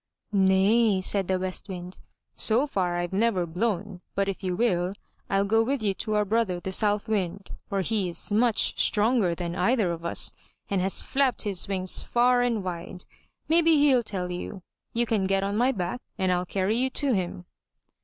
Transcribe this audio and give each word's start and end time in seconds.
"Nay," 0.33 0.99
said 0.99 1.27
the 1.27 1.37
West 1.37 1.69
Wind, 1.69 1.99
"so 2.35 2.65
far 2.65 2.97
I've 2.97 3.13
never 3.13 3.45
blown, 3.45 4.01
but 4.15 4.27
if 4.27 4.43
you 4.43 4.55
will, 4.55 4.93
rU 5.29 5.43
go 5.43 5.61
with 5.63 5.83
you 5.83 5.93
to 5.93 6.15
our 6.15 6.25
brother 6.25 6.59
the 6.59 6.71
South 6.71 7.07
Wind, 7.07 7.51
for 7.69 7.81
he 7.81 8.09
is 8.09 8.31
much 8.31 8.79
stronger 8.81 9.35
than 9.35 9.55
either 9.55 9.91
of 9.91 10.03
us 10.03 10.31
and 10.71 10.81
has 10.81 11.01
flapped 11.01 11.43
his 11.43 11.67
wings 11.67 12.01
far 12.01 12.41
and 12.41 12.63
wide. 12.63 13.05
Maybe 13.47 13.75
he'll 13.75 14.01
tell 14.01 14.31
you. 14.31 14.63
You 14.91 15.05
can 15.05 15.25
get 15.25 15.43
on 15.43 15.55
my 15.55 15.71
back 15.71 16.01
and 16.17 16.31
ril 16.31 16.47
carry 16.47 16.77
you 16.77 16.89
to 16.89 17.13
him. 17.13 17.45